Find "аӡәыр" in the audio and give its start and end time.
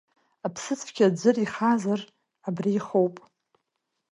1.09-1.37